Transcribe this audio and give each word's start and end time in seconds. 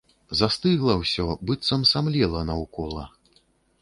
Застыгла 0.37 0.95
ўсё, 1.01 1.27
быццам 1.49 1.81
самлела 1.93 2.41
наўкола. 2.51 3.05